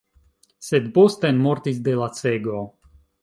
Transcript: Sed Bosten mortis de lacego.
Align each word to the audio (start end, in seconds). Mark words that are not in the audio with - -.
Sed 0.67 0.87
Bosten 0.95 1.43
mortis 1.47 1.83
de 1.89 1.95
lacego. 2.01 2.67